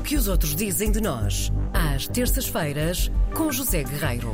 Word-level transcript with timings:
O 0.00 0.02
que 0.02 0.16
os 0.16 0.28
outros 0.28 0.56
dizem 0.56 0.90
de 0.90 0.98
nós, 0.98 1.52
às 1.74 2.08
terças-feiras, 2.08 3.12
com 3.36 3.52
José 3.52 3.84
Guerreiro. 3.84 4.32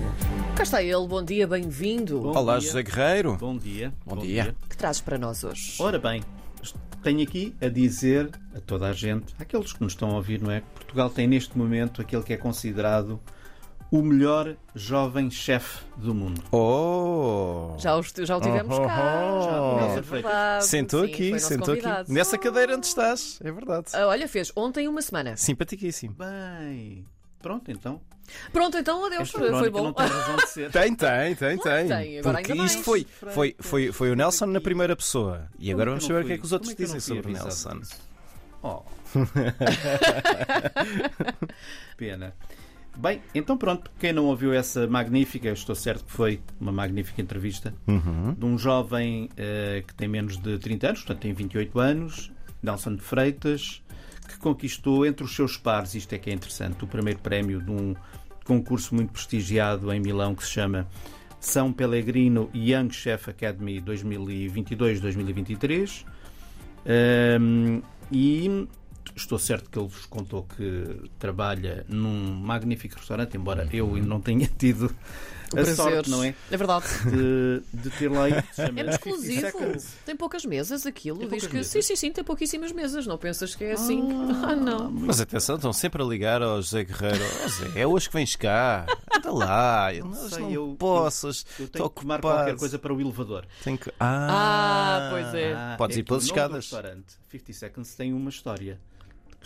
Cá 0.54 0.62
está 0.62 0.80
ele, 0.80 1.08
bom 1.08 1.24
dia, 1.24 1.44
bem-vindo. 1.44 2.20
Bom 2.20 2.38
Olá, 2.38 2.56
dia. 2.56 2.68
José 2.68 2.82
Guerreiro. 2.84 3.36
Bom 3.36 3.58
dia. 3.58 3.92
Bom 4.06 4.16
dia. 4.18 4.54
que 4.70 4.76
trazes 4.76 5.00
para 5.02 5.18
nós 5.18 5.42
hoje? 5.42 5.74
Ora 5.80 5.98
bem, 5.98 6.22
tenho 7.02 7.20
aqui 7.20 7.52
a 7.60 7.66
dizer 7.66 8.30
a 8.54 8.60
toda 8.60 8.86
a 8.86 8.92
gente, 8.92 9.34
àqueles 9.40 9.72
que 9.72 9.82
nos 9.82 9.94
estão 9.94 10.12
a 10.12 10.14
ouvir, 10.14 10.40
não 10.40 10.52
é? 10.52 10.60
que 10.60 10.66
Portugal 10.68 11.10
tem 11.10 11.26
neste 11.26 11.58
momento 11.58 12.00
aquele 12.00 12.22
que 12.22 12.32
é 12.32 12.36
considerado 12.36 13.18
o 13.90 14.02
melhor 14.02 14.56
jovem 14.74 15.30
chefe 15.30 15.84
do 15.96 16.14
mundo. 16.14 16.42
Oh! 16.52 17.74
Já, 17.78 17.96
os, 17.96 18.12
já 18.16 18.36
o 18.36 18.40
tivemos 18.40 18.76
Oh, 18.76 18.86
cá. 18.86 19.38
oh, 19.38 19.78
Já, 19.78 19.86
é 19.98 20.00
verdade. 20.00 20.66
Sentou 20.66 21.04
Sim, 21.06 21.12
aqui, 21.12 21.40
sentou 21.40 21.74
aqui. 21.74 22.12
Nessa 22.12 22.36
cadeira 22.38 22.76
onde 22.76 22.86
estás, 22.86 23.38
é 23.42 23.50
verdade. 23.52 23.86
Ah, 23.92 24.06
olha, 24.08 24.26
fez 24.28 24.50
ontem 24.56 24.88
uma 24.88 25.02
semana. 25.02 25.36
Simpaticíssimo. 25.36 26.14
Bem, 26.14 27.06
pronto 27.40 27.70
então. 27.70 28.00
Pronto, 28.52 28.76
então 28.76 29.04
adeus, 29.06 29.22
Esta 29.28 29.38
foi 29.38 29.70
bom. 29.70 29.84
não 29.84 29.92
tem 29.92 30.06
razão 30.06 30.36
de 30.36 30.48
ser. 30.48 30.70
Tem, 30.72 30.92
tem, 30.96 31.34
tem, 31.36 31.58
tem. 31.58 31.88
tem, 31.88 32.18
agora 32.18 32.38
Porque 32.38 32.54
isto 32.54 32.82
foi, 32.82 33.06
foi, 33.32 33.54
foi, 33.60 33.92
foi 33.92 34.10
o 34.10 34.16
Nelson 34.16 34.46
na 34.46 34.60
primeira 34.60 34.96
pessoa. 34.96 35.46
E 35.60 35.70
agora 35.70 35.90
Como 35.90 36.00
vamos 36.00 36.06
saber 36.06 36.24
o 36.24 36.26
que 36.26 36.32
é 36.32 36.38
que 36.38 36.44
os 36.44 36.52
outros 36.52 36.72
é 36.72 36.74
que 36.74 36.82
dizem 36.82 36.98
sobre 36.98 37.30
o 37.30 37.32
Nelson. 37.32 37.80
Oh. 38.64 38.82
Pena. 41.96 42.34
Bem, 42.98 43.20
então 43.34 43.58
pronto, 43.58 43.90
quem 43.98 44.10
não 44.12 44.24
ouviu 44.24 44.54
essa 44.54 44.86
magnífica, 44.86 45.50
estou 45.50 45.74
certo 45.74 46.04
que 46.06 46.12
foi 46.12 46.40
uma 46.60 46.72
magnífica 46.72 47.20
entrevista, 47.20 47.74
Uhum. 47.86 48.32
de 48.34 48.44
um 48.44 48.56
jovem 48.56 49.28
eh, 49.36 49.82
que 49.86 49.94
tem 49.94 50.08
menos 50.08 50.38
de 50.38 50.58
30 50.58 50.86
anos, 50.88 51.00
portanto 51.00 51.18
tem 51.20 51.34
28 51.34 51.78
anos, 51.78 52.32
Nelson 52.62 52.94
de 52.96 53.02
Freitas, 53.02 53.82
que 54.28 54.38
conquistou 54.38 55.04
entre 55.04 55.24
os 55.24 55.34
seus 55.36 55.58
pares, 55.58 55.94
isto 55.94 56.14
é 56.14 56.18
que 56.18 56.30
é 56.30 56.32
interessante, 56.32 56.82
o 56.84 56.86
primeiro 56.86 57.18
prémio 57.20 57.60
de 57.60 57.70
um 57.70 57.94
concurso 58.44 58.94
muito 58.94 59.12
prestigiado 59.12 59.92
em 59.92 60.00
Milão 60.00 60.34
que 60.34 60.42
se 60.44 60.52
chama 60.52 60.86
São 61.38 61.70
Pellegrino 61.72 62.48
Young 62.54 62.90
Chef 62.92 63.28
Academy 63.28 63.78
2022-2023. 63.82 66.06
Um, 67.40 67.82
e 68.10 68.66
estou 69.14 69.38
certo 69.38 69.70
que 69.70 69.78
ele 69.78 69.88
vos 69.88 70.06
contou 70.06 70.42
que 70.56 71.08
trabalha 71.18 71.84
num 71.88 72.32
magnífico 72.34 72.96
restaurante, 72.96 73.36
embora 73.36 73.68
eu 73.72 73.86
não 74.02 74.20
tenha 74.20 74.46
tido 74.58 74.86
O 74.86 75.60
a 75.60 75.62
prazer. 75.62 75.76
sorte, 75.76 76.10
não 76.10 76.24
é? 76.24 76.34
É 76.50 76.56
verdade. 76.56 76.84
De, 77.04 77.62
de 77.72 77.90
ter 77.90 78.10
lá 78.10 78.28
ido. 78.28 78.38
É 78.58 78.70
muito 78.72 78.80
50 78.82 78.90
exclusivo. 78.90 79.40
Seconds. 79.42 79.94
Tem 80.04 80.16
poucas 80.16 80.44
mesas 80.44 80.84
aquilo. 80.86 81.18
Tem 81.20 81.28
Diz 81.28 81.46
que 81.46 81.54
mesas? 81.54 81.70
sim, 81.72 81.82
sim, 81.82 81.96
sim, 81.96 82.12
tem 82.12 82.24
pouquíssimas 82.24 82.72
mesas. 82.72 83.06
Não 83.06 83.16
pensas 83.16 83.54
que 83.54 83.64
é 83.64 83.72
assim? 83.72 84.02
Ah, 84.44 84.56
não. 84.56 84.90
Mas 84.90 85.20
atenção, 85.20 85.54
estão 85.56 85.72
sempre 85.72 86.02
a 86.02 86.04
ligar 86.04 86.42
ao 86.42 86.60
José 86.60 86.84
Guerreiro. 86.84 87.24
Oh, 87.44 87.48
Zé, 87.48 87.80
é 87.80 87.86
hoje 87.86 88.08
que 88.08 88.14
vens 88.16 88.34
cá. 88.34 88.86
Anda 89.16 89.30
lá. 89.32 89.94
Eu 89.94 90.04
não, 90.06 90.28
sei, 90.28 90.38
não 90.40 90.50
eu- 90.50 90.76
possas. 90.78 91.46
Eu 91.58 91.66
Estou 91.66 91.68
tenho 91.68 91.90
que 91.90 92.00
tomar 92.00 92.14
ocupado. 92.16 92.36
qualquer 92.38 92.56
coisa 92.56 92.78
para 92.78 92.92
o 92.92 93.00
elevador. 93.00 93.46
Tenho 93.62 93.78
que... 93.78 93.92
Ah, 94.00 95.08
pois 95.12 95.34
é. 95.34 95.76
Podes 95.76 95.96
é 95.96 96.00
ir 96.00 96.02
pelas 96.02 96.22
o 96.24 96.26
escadas. 96.26 96.56
restaurante 96.56 97.14
50 97.30 97.52
Seconds 97.52 97.94
tem 97.94 98.12
uma 98.12 98.30
história 98.30 98.80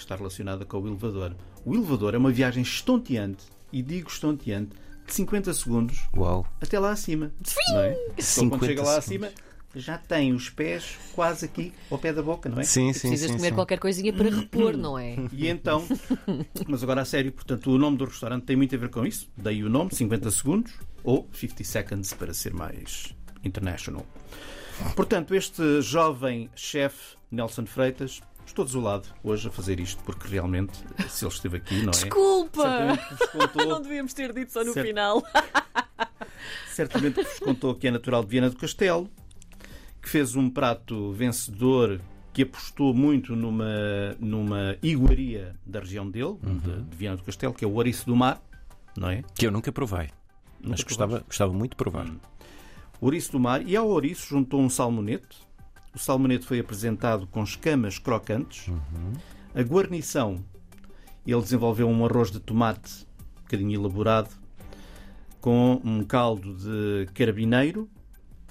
que 0.00 0.04
está 0.04 0.16
relacionada 0.16 0.64
com 0.64 0.78
o 0.78 0.86
elevador. 0.86 1.36
O 1.64 1.74
elevador 1.74 2.14
é 2.14 2.18
uma 2.18 2.32
viagem 2.32 2.62
estonteante, 2.62 3.44
e 3.72 3.82
digo 3.82 4.08
estonteante, 4.08 4.70
de 5.06 5.14
50 5.14 5.52
segundos 5.54 6.08
Uau. 6.16 6.46
até 6.60 6.78
lá 6.78 6.92
acima. 6.92 7.30
Não 7.72 7.80
é? 7.80 7.92
Então, 7.92 8.24
50 8.24 8.50
quando 8.58 8.66
chega 8.66 8.82
lá 8.82 9.00
segundos. 9.00 9.28
acima, 9.28 9.50
já 9.74 9.98
tem 9.98 10.32
os 10.32 10.48
pés 10.48 10.96
quase 11.14 11.44
aqui 11.44 11.72
ao 11.90 11.98
pé 11.98 12.12
da 12.12 12.22
boca, 12.22 12.48
não 12.48 12.60
é? 12.60 12.64
Sim, 12.64 12.92
sim, 12.92 13.08
Precisas 13.08 13.30
sim. 13.30 13.36
comer 13.36 13.48
sim. 13.50 13.54
qualquer 13.54 13.78
coisinha 13.78 14.12
para 14.12 14.30
repor, 14.30 14.74
não 14.78 14.98
é? 14.98 15.16
E 15.32 15.48
então, 15.48 15.86
mas 16.66 16.82
agora 16.82 17.02
a 17.02 17.04
sério, 17.04 17.30
portanto, 17.30 17.70
o 17.70 17.78
nome 17.78 17.96
do 17.98 18.06
restaurante 18.06 18.44
tem 18.44 18.56
muito 18.56 18.74
a 18.74 18.78
ver 18.78 18.88
com 18.88 19.04
isso. 19.04 19.28
Daí 19.36 19.62
o 19.62 19.68
nome, 19.68 19.94
50 19.94 20.30
segundos, 20.30 20.72
ou 21.04 21.28
50 21.32 21.64
seconds 21.64 22.14
para 22.14 22.32
ser 22.32 22.54
mais 22.54 23.14
international. 23.44 24.06
Portanto, 24.96 25.34
este 25.34 25.83
jovem 25.83 26.48
chefe, 26.55 27.16
Nelson 27.30 27.66
Freitas, 27.66 28.20
estou 28.50 28.64
desolado 28.64 29.08
hoje 29.22 29.48
a 29.48 29.50
fazer 29.50 29.80
isto, 29.80 30.02
porque 30.05 30.28
realmente, 30.28 30.72
se 31.08 31.24
ele 31.24 31.33
esteve 31.33 31.56
aqui, 31.58 31.83
não 31.83 31.88
é? 31.88 31.90
Desculpa! 31.90 32.98
Contou, 33.33 33.66
Não 33.66 33.80
devíamos 33.83 34.12
ter 34.12 34.33
dito 34.33 34.52
só 34.52 34.62
no 34.64 34.72
Certo. 34.72 34.86
final. 34.86 35.22
certamente 36.74 37.14
que 37.16 37.22
vos 37.24 37.39
contou 37.39 37.74
que 37.74 37.89
é 37.89 37.90
natural 37.90 38.22
de 38.24 38.30
Viana 38.30 38.50
do 38.50 38.56
Castelo, 38.56 39.08
que 40.02 40.08
fez 40.08 40.34
um 40.36 40.48
prato 40.48 41.12
vencedor 41.12 42.00
que 42.33 42.42
apostou 42.42 42.94
muito 42.94 43.34
numa, 43.34 44.14
numa 44.18 44.77
iguaria 44.83 45.55
da 45.66 45.80
região 45.80 46.08
dele, 46.08 46.36
de, 46.42 46.83
de 46.84 46.96
Viana 46.96 47.16
do 47.16 47.22
Castelo, 47.24 47.52
que 47.52 47.64
é 47.64 47.68
o 47.68 47.72
ouriço 47.74 48.06
do 48.06 48.14
mar, 48.16 48.40
não 48.96 49.10
é? 49.10 49.22
Que 49.34 49.46
eu 49.46 49.50
nunca 49.50 49.70
provei. 49.72 50.08
Mas 50.60 50.70
Nunca 50.80 50.83
gostava, 50.84 51.18
gostava 51.20 51.52
muito 51.52 51.72
de 51.72 51.77
provar. 51.77 52.06
Ouriço 53.00 53.33
do 53.33 53.40
mar, 53.40 53.66
e 53.66 53.74
ao 53.77 53.89
ouriço 53.89 54.28
juntou 54.28 54.60
um 54.60 54.68
salmonete. 54.68 55.39
O 55.95 55.98
salmonete 55.98 56.46
foi 56.46 56.61
apresentado 56.61 57.27
com 57.27 57.42
escamas 57.42 57.98
crocantes. 57.98 58.73
A 59.55 59.62
guarnição, 59.62 60.45
ele 61.27 61.40
desenvolveu 61.40 61.89
um 61.89 62.05
arroz 62.05 62.30
de 62.30 62.39
tomate, 62.39 63.06
um 63.39 63.42
bocadinho 63.42 63.80
elaborado, 63.80 64.30
com 65.40 65.80
um 65.84 66.05
caldo 66.05 66.55
de 66.55 67.06
carabineiro, 67.12 67.89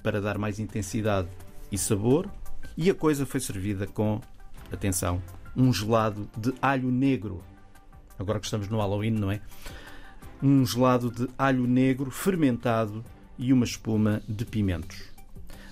para 0.02 0.20
dar 0.20 0.36
mais 0.36 0.58
intensidade 0.58 1.28
e 1.72 1.78
sabor. 1.78 2.30
E 2.76 2.90
a 2.90 2.94
coisa 2.94 3.24
foi 3.24 3.40
servida 3.40 3.86
com, 3.86 4.20
atenção, 4.70 5.22
um 5.56 5.72
gelado 5.72 6.28
de 6.36 6.52
alho 6.60 6.90
negro. 6.90 7.42
Agora 8.18 8.38
que 8.38 8.46
estamos 8.46 8.68
no 8.68 8.78
Halloween, 8.78 9.12
não 9.12 9.30
é? 9.30 9.40
Um 10.42 10.64
gelado 10.66 11.10
de 11.10 11.28
alho 11.38 11.66
negro 11.66 12.10
fermentado 12.10 13.02
e 13.38 13.52
uma 13.52 13.64
espuma 13.64 14.22
de 14.28 14.44
pimentos. 14.44 15.09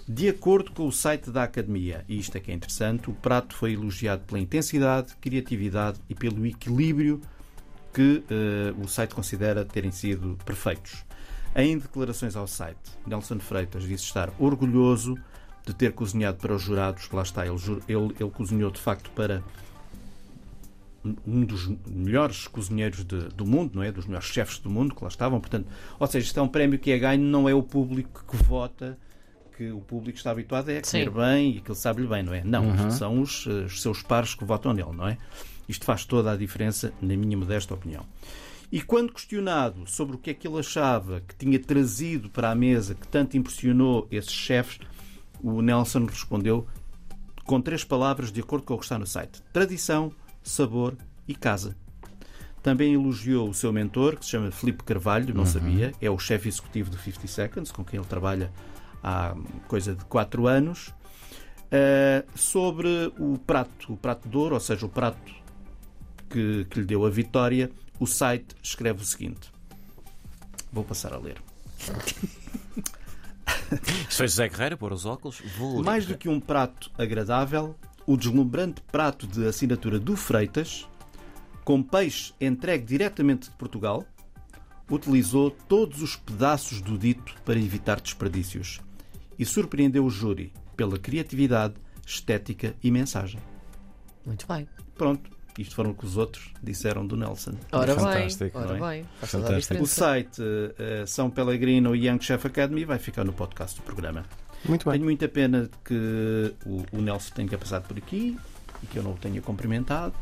De 0.08 0.26
acordo 0.28 0.72
com 0.72 0.86
o 0.86 0.92
site 0.92 1.30
da 1.30 1.42
Academia, 1.42 2.02
e 2.08 2.18
isto 2.18 2.34
é 2.36 2.40
que 2.40 2.50
é 2.50 2.54
interessante, 2.54 3.10
o 3.10 3.12
prato 3.12 3.54
foi 3.54 3.74
elogiado 3.74 4.22
pela 4.24 4.40
intensidade, 4.40 5.14
criatividade 5.20 6.00
e 6.08 6.14
pelo 6.14 6.46
equilíbrio 6.46 7.20
que 7.92 8.22
eh, 8.30 8.72
o 8.82 8.88
site 8.88 9.14
considera 9.14 9.66
terem 9.66 9.90
sido 9.92 10.38
perfeitos. 10.46 11.04
Em 11.54 11.76
declarações 11.78 12.36
ao 12.36 12.46
site, 12.46 12.78
Nelson 13.06 13.38
Freitas 13.38 13.82
disse 13.82 14.04
estar 14.04 14.32
orgulhoso 14.38 15.14
de 15.66 15.74
ter 15.74 15.92
cozinhado 15.92 16.38
para 16.38 16.54
os 16.54 16.62
jurados, 16.62 17.10
lá 17.10 17.22
está, 17.22 17.46
ele, 17.46 17.56
ele, 17.86 18.14
ele 18.18 18.30
cozinhou 18.30 18.70
de 18.70 18.80
facto 18.80 19.10
para 19.10 19.42
um 21.26 21.44
dos 21.44 21.68
melhores 21.86 22.46
cozinheiros 22.46 23.04
de- 23.04 23.28
do 23.28 23.44
mundo, 23.46 23.72
não 23.74 23.82
é? 23.82 23.92
Dos 23.92 24.06
melhores 24.06 24.26
chefes 24.26 24.58
do 24.58 24.70
mundo 24.70 24.94
que 24.94 25.02
lá 25.02 25.08
estavam. 25.08 25.38
Portanto, 25.38 25.68
ou 25.98 26.06
seja, 26.06 26.26
isto 26.26 26.40
é 26.40 26.42
um 26.42 26.48
prémio 26.48 26.78
que 26.78 26.90
é 26.90 26.98
ganho, 26.98 27.22
não 27.22 27.46
é 27.46 27.54
o 27.54 27.62
público 27.62 28.24
que 28.26 28.36
vota, 28.42 28.98
que 29.58 29.72
o 29.72 29.80
público 29.80 30.16
está 30.16 30.30
habituado 30.30 30.68
a 30.68 30.80
comer 30.80 30.84
Sim. 30.84 31.10
bem 31.10 31.56
e 31.56 31.60
que 31.60 31.68
ele 31.68 31.78
sabe-lhe 31.78 32.06
bem, 32.06 32.22
não 32.22 32.32
é? 32.32 32.44
Não, 32.44 32.72
isto 32.76 32.92
são 32.92 33.20
os, 33.20 33.44
eh, 33.48 33.64
os 33.64 33.82
seus 33.82 34.04
pares 34.04 34.32
que 34.32 34.44
votam 34.44 34.72
nele, 34.72 34.92
não 34.92 35.08
é? 35.08 35.18
Isto 35.68 35.84
faz 35.84 36.04
toda 36.04 36.30
a 36.30 36.36
diferença, 36.36 36.92
na 37.02 37.16
minha 37.16 37.36
modesta 37.36 37.74
opinião. 37.74 38.06
E 38.70 38.80
quando 38.80 39.12
questionado 39.12 39.84
sobre 39.84 40.14
o 40.14 40.18
que 40.18 40.30
é 40.30 40.34
que 40.34 40.46
ele 40.46 40.60
achava 40.60 41.22
que 41.22 41.34
tinha 41.34 41.58
trazido 41.58 42.30
para 42.30 42.52
a 42.52 42.54
mesa 42.54 42.94
que 42.94 43.08
tanto 43.08 43.36
impressionou 43.36 44.06
esses 44.12 44.30
chefes, 44.30 44.78
o 45.42 45.60
Nelson 45.60 46.04
respondeu 46.04 46.64
com 47.44 47.60
três 47.60 47.82
palavras 47.82 48.30
de 48.30 48.40
acordo 48.40 48.64
com 48.64 48.74
o 48.74 48.78
que 48.78 48.84
está 48.84 48.96
no 48.96 49.06
site: 49.08 49.42
tradição, 49.52 50.12
sabor 50.40 50.96
e 51.26 51.34
casa. 51.34 51.76
Também 52.62 52.94
elogiou 52.94 53.48
o 53.48 53.54
seu 53.54 53.72
mentor, 53.72 54.16
que 54.16 54.24
se 54.24 54.30
chama 54.30 54.52
Filipe 54.52 54.84
Carvalho, 54.84 55.34
não 55.34 55.46
sabia, 55.46 55.92
é 56.00 56.08
o 56.08 56.18
chefe 56.18 56.48
executivo 56.48 56.90
do 56.90 56.98
50 56.98 57.26
Seconds, 57.26 57.72
com 57.72 57.84
quem 57.84 57.98
ele 57.98 58.08
trabalha 58.08 58.52
há 59.02 59.34
coisa 59.66 59.94
de 59.94 60.04
4 60.04 60.46
anos, 60.46 60.92
eh, 61.70 62.24
sobre 62.34 63.12
o 63.18 63.38
prato, 63.38 63.92
o 63.92 63.96
prato 63.96 64.28
de 64.28 64.36
ouro, 64.36 64.54
ou 64.54 64.60
seja, 64.60 64.86
o 64.86 64.88
prato 64.88 65.34
que, 66.28 66.64
que 66.64 66.80
lhe 66.80 66.86
deu 66.86 67.04
a 67.04 67.10
vitória. 67.10 67.70
O 68.00 68.06
site 68.06 68.54
escreve 68.62 69.02
o 69.02 69.04
seguinte: 69.04 69.52
vou 70.72 70.84
passar 70.84 71.12
a 71.12 71.18
ler. 71.18 71.42
Foi 74.10 74.26
José 74.26 74.48
Guerreiro, 74.48 74.78
pôr 74.78 74.92
os 74.92 75.04
óculos. 75.04 75.42
Vou 75.58 75.82
Mais 75.82 76.06
do 76.06 76.16
que 76.16 76.28
um 76.28 76.40
prato 76.40 76.90
agradável, 76.96 77.76
o 78.06 78.16
deslumbrante 78.16 78.80
prato 78.90 79.26
de 79.26 79.46
assinatura 79.46 79.98
do 79.98 80.16
Freitas, 80.16 80.88
com 81.64 81.82
peixe 81.82 82.32
entregue 82.40 82.84
diretamente 82.86 83.50
de 83.50 83.56
Portugal, 83.56 84.04
utilizou 84.90 85.50
todos 85.50 86.00
os 86.00 86.16
pedaços 86.16 86.80
do 86.80 86.96
dito 86.96 87.34
para 87.44 87.58
evitar 87.58 88.00
desperdícios 88.00 88.80
e 89.38 89.44
surpreendeu 89.44 90.04
o 90.04 90.10
júri 90.10 90.52
pela 90.76 90.98
criatividade, 90.98 91.74
estética 92.06 92.74
e 92.82 92.90
mensagem. 92.90 93.40
Muito 94.24 94.46
bem. 94.46 94.68
Pronto, 94.96 95.30
isto 95.58 95.74
foram 95.74 95.90
o 95.90 95.94
que 95.94 96.04
os 96.04 96.16
outros 96.16 96.52
disseram 96.62 97.06
do 97.06 97.16
Nelson. 97.16 97.52
Ora 97.72 97.94
Fantástico, 97.94 98.58
bem, 98.58 98.68
ora 98.68 98.76
é? 98.76 98.90
bem. 98.90 99.08
Fantástico. 99.22 99.82
O 99.82 99.86
site 99.86 100.42
eh, 100.78 101.04
São 101.06 101.30
Pellegrino 101.30 101.96
Young 101.96 102.20
Chef 102.20 102.46
Academy 102.46 102.84
vai 102.84 102.98
ficar 102.98 103.24
no 103.24 103.32
podcast 103.32 103.76
do 103.76 103.82
programa. 103.82 104.24
Muito 104.64 104.84
bem. 104.84 104.94
Tenho 104.94 105.04
muita 105.04 105.28
pena 105.28 105.68
que 105.84 106.54
o, 106.64 106.84
o 106.92 107.00
Nelson 107.00 107.34
tenha 107.34 107.58
passado 107.58 107.86
por 107.88 107.96
aqui 107.96 108.38
e 108.82 108.86
que 108.86 108.98
eu 108.98 109.02
não 109.02 109.12
o 109.12 109.16
tenha 109.16 109.40
cumprimentado. 109.42 110.14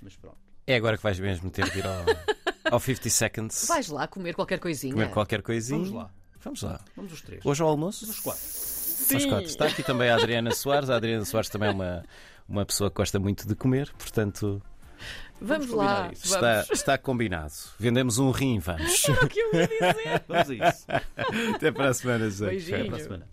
Mas 0.00 0.14
pronto. 0.16 0.36
É 0.66 0.76
agora 0.76 0.96
que 0.96 1.02
vais 1.02 1.18
mesmo 1.18 1.50
ter 1.50 1.68
de 1.70 1.78
ir 1.78 1.86
ao, 1.86 2.04
ao 2.72 2.80
50 2.80 3.10
Seconds 3.10 3.66
Vais 3.68 3.88
lá 3.88 4.06
comer 4.06 4.34
qualquer 4.34 4.58
coisinha. 4.58 4.92
comer 4.92 5.10
qualquer 5.10 5.42
coisinha. 5.42 5.78
Vamos 5.78 5.92
lá. 5.94 6.10
Vamos 6.44 6.62
lá. 6.62 6.80
Vamos 6.94 7.12
os 7.12 7.22
três. 7.22 7.44
Hoje 7.44 7.62
ao 7.62 7.68
almoço? 7.68 8.04
Os 8.04 8.20
quatro. 8.20 8.42
Aos 8.42 9.24
quatro. 9.26 9.46
Está 9.46 9.66
aqui 9.66 9.82
também 9.82 10.10
a 10.10 10.16
Adriana 10.16 10.52
Soares. 10.54 10.90
A 10.90 10.96
Adriana 10.96 11.24
Soares 11.24 11.48
também 11.48 11.70
é 11.70 11.72
uma, 11.72 12.04
uma 12.48 12.64
pessoa 12.66 12.90
que 12.90 12.96
gosta 12.96 13.18
muito 13.18 13.46
de 13.48 13.54
comer, 13.54 13.92
portanto 13.98 14.62
Vamos, 15.40 15.66
Vamos 15.66 15.84
lá. 15.84 16.10
isso. 16.12 16.28
Vamos. 16.28 16.60
está, 16.60 16.72
está 16.72 16.98
combinado. 16.98 17.52
Vendemos 17.78 18.18
um 18.18 18.30
rim, 18.30 18.58
vamos. 18.58 19.04
O 19.04 19.26
que 19.28 19.40
eu 19.40 19.54
ia 19.54 19.66
dizer? 19.66 20.24
Vamos 20.28 20.50
a 20.50 20.54
isso. 20.54 20.86
Até 21.54 21.72
para 21.72 21.88
a 21.90 21.94
semana, 21.94 22.30
Zé. 22.30 22.48
Beijinho. 22.48 22.76
Até 22.76 22.88
para 22.88 22.96
a 22.96 23.00
semana. 23.00 23.28